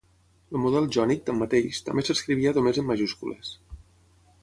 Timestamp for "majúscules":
2.91-3.57